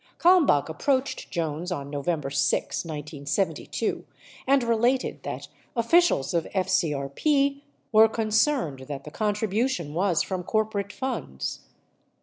[0.17, 4.03] Kalmbach approached Jones on November 6, 1972,
[4.47, 11.59] and related that officials of FCRP were concerned that the contribution was from corporate funds.